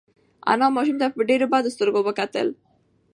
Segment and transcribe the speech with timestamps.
[0.51, 2.47] انا ماشوم ته په ډېرو بدو سترګو وکتل.